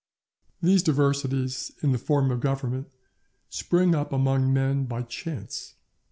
These 0.63 0.81
diversities 0.81 1.73
in 1.83 1.91
the 1.91 1.99
form 1.99 2.31
of 2.31 2.39
Government 2.39 2.89
spring 3.51 3.93
up 3.93 4.11
among 4.11 4.51
men 4.51 4.85
by 4.85 5.03
chance. 5.03 5.75